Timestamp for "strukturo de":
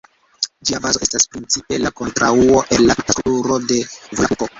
3.17-3.79